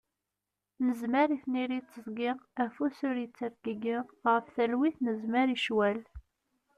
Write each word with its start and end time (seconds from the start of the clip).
Nezmer 0.85 1.29
i 1.35 1.37
tniri 1.43 1.79
d 1.81 1.85
tiẓgi, 1.91 2.31
afus 2.63 2.97
ur 3.07 3.15
ittergigi, 3.25 3.97
ɣef 4.33 4.45
talwit 4.55 4.97
nezmer 5.05 5.47
i 5.55 5.57
ccwal. 5.63 5.99